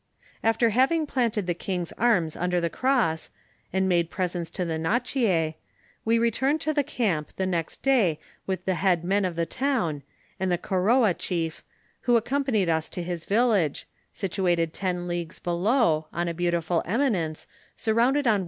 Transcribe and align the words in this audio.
After 0.43 0.71
having 0.71 1.05
planted 1.05 1.45
the 1.45 1.53
king's 1.53 1.91
arms 1.91 2.35
under 2.35 2.59
the 2.59 2.71
cross, 2.71 3.29
and 3.71 3.87
made 3.87 4.09
presents 4.09 4.49
to 4.49 4.65
the 4.65 4.79
Nachi6, 4.79 5.53
we 6.05 6.17
returned 6.17 6.59
to 6.61 6.73
the 6.73 6.81
camp 6.81 7.35
the 7.35 7.45
next 7.45 7.83
day 7.83 8.19
with 8.47 8.65
the 8.65 8.73
head 8.73 9.03
men 9.03 9.25
of 9.25 9.35
the 9.35 9.45
town, 9.45 10.01
and 10.39 10.51
the 10.51 10.57
Koroa 10.57 11.13
cbief, 11.13 11.61
who 12.07 12.17
accompanied 12.17 12.67
us 12.67 12.89
to 12.89 13.03
his 13.03 13.27
vilh 13.27 13.67
^e, 13.69 13.83
situated 14.11 14.73
ten 14.73 15.07
Vjagues 15.07 15.39
below, 15.43 16.07
on 16.11 16.27
a 16.27 16.33
beautiful 16.33 16.81
eminence, 16.83 17.45
sunounded 17.77 18.25
on 18.25 18.37
o. 18.39 18.39